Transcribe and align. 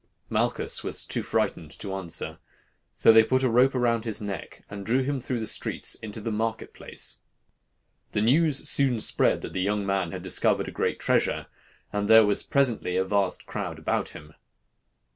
Malchus 0.31 0.83
was 0.83 1.05
too 1.05 1.21
frightened 1.21 1.69
to 1.77 1.93
answer. 1.93 2.39
So 2.95 3.13
they 3.13 3.23
put 3.23 3.43
a 3.43 3.49
rope 3.51 3.75
round 3.75 4.03
his 4.03 4.19
neck, 4.19 4.63
and 4.67 4.83
drew 4.83 5.03
him 5.03 5.19
through 5.19 5.37
the 5.37 5.45
streets 5.45 5.93
into 5.93 6.19
the 6.19 6.31
market 6.31 6.73
place. 6.73 7.19
The 8.13 8.21
news 8.21 8.67
soon 8.67 8.99
spread 8.99 9.41
that 9.41 9.53
the 9.53 9.61
young 9.61 9.85
man 9.85 10.11
had 10.11 10.23
discovered 10.23 10.67
a 10.67 10.71
great 10.71 10.99
treasure, 10.99 11.45
and 11.93 12.07
there 12.07 12.25
was 12.25 12.41
presently 12.41 12.97
a 12.97 13.05
vast 13.05 13.45
crowd 13.45 13.77
about 13.77 14.09
him. 14.09 14.33